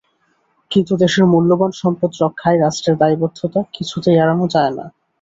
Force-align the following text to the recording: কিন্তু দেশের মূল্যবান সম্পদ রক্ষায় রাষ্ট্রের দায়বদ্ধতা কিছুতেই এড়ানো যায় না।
কিন্তু 0.71 0.93
দেশের 1.03 1.25
মূল্যবান 1.25 1.71
সম্পদ 1.81 2.11
রক্ষায় 2.21 2.59
রাষ্ট্রের 2.59 2.99
দায়বদ্ধতা 3.01 3.59
কিছুতেই 3.73 4.15
এড়ানো 4.15 4.45
যায় 4.55 4.73
না। 4.77 4.85